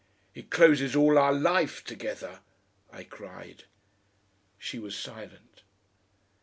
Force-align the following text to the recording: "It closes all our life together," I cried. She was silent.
"It 0.33 0.49
closes 0.49 0.95
all 0.95 1.19
our 1.19 1.31
life 1.31 1.83
together," 1.83 2.39
I 2.91 3.03
cried. 3.03 3.65
She 4.57 4.79
was 4.79 4.97
silent. 4.97 5.61